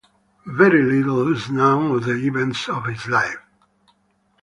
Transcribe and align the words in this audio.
Very 0.47 0.81
little 0.81 1.31
is 1.31 1.51
known 1.51 1.91
of 1.95 2.05
the 2.05 2.15
events 2.15 2.67
of 2.67 2.85
his 2.87 3.05
life. 3.07 3.37